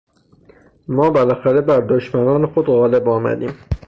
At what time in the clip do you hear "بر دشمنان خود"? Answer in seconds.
1.61-2.65